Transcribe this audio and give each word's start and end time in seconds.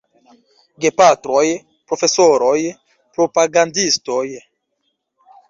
Gepatroj, 0.85 1.43
Profesoroj, 1.91 2.57
Propagandistoj! 3.19 4.25